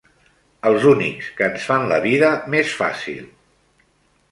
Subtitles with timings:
[0.69, 3.23] Els únics que ens fan la vida més fàcil.